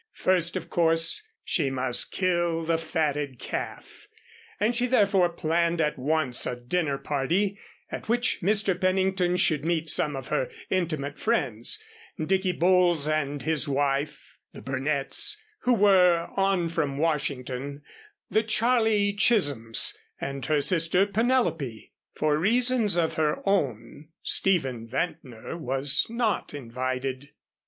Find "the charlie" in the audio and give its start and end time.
18.31-19.13